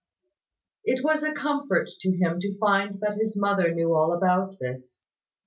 [0.83, 5.05] It was a comfort to him to find that his mother knew all about this.